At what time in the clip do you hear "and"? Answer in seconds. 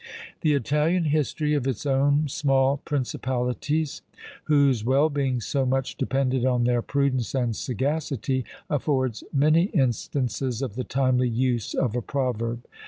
7.35-7.55